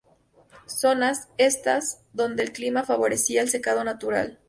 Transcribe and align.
Zonas, 0.65 1.29
estas, 1.37 1.99
donde 2.11 2.41
el 2.41 2.53
clima 2.53 2.81
favorecía 2.81 3.43
el 3.43 3.49
secado 3.49 3.83
natural. 3.83 4.39